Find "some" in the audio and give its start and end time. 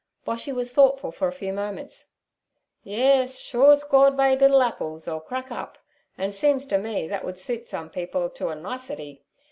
7.67-7.91